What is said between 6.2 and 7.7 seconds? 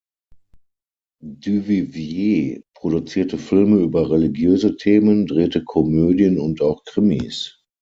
und auch Krimis.